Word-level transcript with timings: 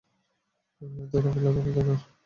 তোরা 1.11 1.29
খেলাধুলার 1.33 1.65
দোকানে! 1.67 1.95